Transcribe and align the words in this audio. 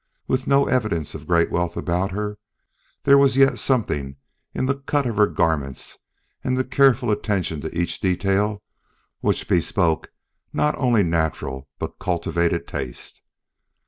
With 0.27 0.47
no 0.47 0.65
evidences 0.65 1.13
of 1.13 1.27
great 1.27 1.51
wealth 1.51 1.77
about 1.77 2.09
her, 2.09 2.39
there 3.03 3.19
was 3.19 3.37
yet 3.37 3.59
something 3.59 4.15
in 4.51 4.65
the 4.65 4.73
cut 4.79 5.05
of 5.05 5.17
her 5.17 5.27
garments 5.27 5.99
and 6.43 6.57
the 6.57 6.63
careful 6.63 7.11
attention 7.11 7.61
to 7.61 7.79
each 7.79 7.99
detail 7.99 8.63
which 9.19 9.47
bespoke 9.47 10.11
not 10.51 10.75
only 10.79 11.03
natural 11.03 11.69
but 11.77 11.99
cultivated 11.99 12.67
taste. 12.67 13.21